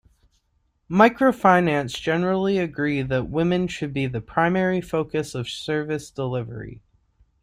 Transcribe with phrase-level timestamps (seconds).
[0.89, 6.81] Microfinance generally agree that women should be the primary focus of service delivery.